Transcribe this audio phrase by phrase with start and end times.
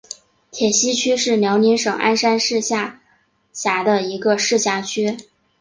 [0.49, 3.03] 铁西区是辽宁省鞍山市下
[3.53, 5.15] 辖的一个市辖区。